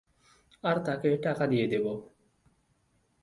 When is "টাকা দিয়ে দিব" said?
1.17-1.85